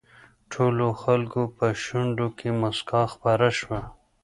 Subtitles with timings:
[0.51, 3.81] ټولو خلکو په شونډو کې مسکا خپره شوه.